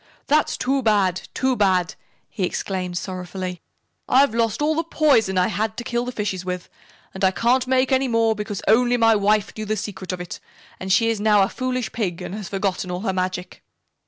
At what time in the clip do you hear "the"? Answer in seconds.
4.73-4.83, 6.05-6.11, 9.65-9.77